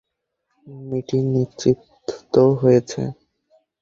[0.85, 3.01] Meeting নিশ্চিত হয়েছে?